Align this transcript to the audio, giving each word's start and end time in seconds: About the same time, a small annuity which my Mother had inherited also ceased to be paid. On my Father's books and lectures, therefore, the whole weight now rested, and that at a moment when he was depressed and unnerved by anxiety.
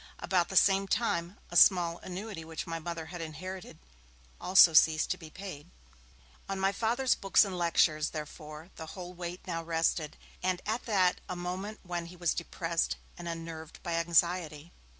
About 0.17 0.49
the 0.49 0.55
same 0.57 0.87
time, 0.87 1.37
a 1.51 1.55
small 1.55 1.99
annuity 1.99 2.43
which 2.43 2.65
my 2.65 2.79
Mother 2.79 3.05
had 3.13 3.21
inherited 3.21 3.77
also 4.41 4.73
ceased 4.73 5.11
to 5.11 5.17
be 5.19 5.29
paid. 5.29 5.69
On 6.49 6.59
my 6.59 6.71
Father's 6.71 7.13
books 7.13 7.45
and 7.45 7.55
lectures, 7.55 8.09
therefore, 8.09 8.71
the 8.77 8.87
whole 8.97 9.13
weight 9.13 9.45
now 9.45 9.61
rested, 9.61 10.17
and 10.41 10.59
that 10.65 10.89
at 10.89 11.21
a 11.29 11.35
moment 11.35 11.81
when 11.83 12.07
he 12.07 12.15
was 12.15 12.33
depressed 12.33 12.97
and 13.15 13.27
unnerved 13.27 13.77
by 13.83 13.93
anxiety. 13.93 14.71